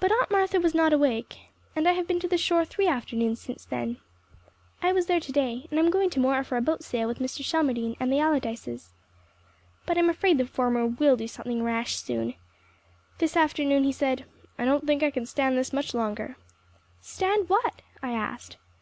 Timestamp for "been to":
2.06-2.28